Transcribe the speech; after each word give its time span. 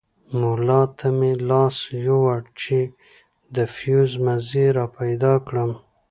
ملا 0.39 0.81
ته 0.97 1.07
مې 1.17 1.31
لاس 1.49 1.77
يووړ 2.05 2.41
چې 2.61 2.79
د 3.55 3.57
فيوز 3.75 4.11
مزي 4.25 4.65
راپيدا 4.77 5.33
کړم. 5.47 5.71